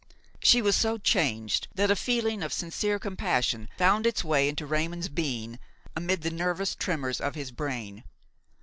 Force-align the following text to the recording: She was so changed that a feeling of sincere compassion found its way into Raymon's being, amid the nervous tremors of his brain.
She 0.41 0.63
was 0.63 0.75
so 0.75 0.97
changed 0.97 1.67
that 1.75 1.91
a 1.91 1.95
feeling 1.95 2.41
of 2.41 2.51
sincere 2.51 2.97
compassion 2.97 3.69
found 3.77 4.07
its 4.07 4.23
way 4.23 4.49
into 4.49 4.65
Raymon's 4.65 5.09
being, 5.09 5.59
amid 5.95 6.23
the 6.23 6.31
nervous 6.31 6.73
tremors 6.73 7.21
of 7.21 7.35
his 7.35 7.51
brain. 7.51 8.03